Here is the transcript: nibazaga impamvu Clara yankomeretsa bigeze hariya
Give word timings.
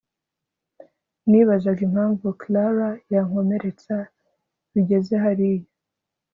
nibazaga 1.29 1.81
impamvu 1.87 2.25
Clara 2.41 2.89
yankomeretsa 3.13 3.95
bigeze 4.73 5.13
hariya 5.23 5.65